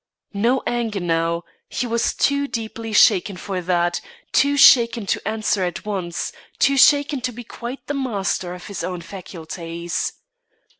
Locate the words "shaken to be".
6.75-7.43